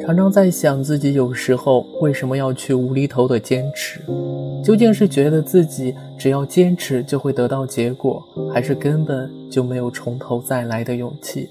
[0.00, 4.00] 常常在想自己有时候为什么要去无厘头的坚持
[4.62, 8.22] 究竟是觉得自己只要坚持就会得到结果
[8.52, 11.48] 还是根本就没有从头再来的勇气？